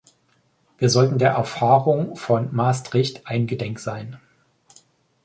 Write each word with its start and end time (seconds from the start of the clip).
Wir 0.79 0.89
sollten 0.89 1.19
der 1.19 1.33
Erfahrung 1.33 2.15
von 2.15 2.49
Maastricht 2.55 3.27
eingedenk 3.27 3.77
sein. 3.79 4.17